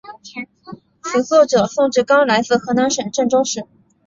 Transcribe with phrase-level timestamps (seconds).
[1.03, 3.67] 词作者宋志刚来自河南省郑州市。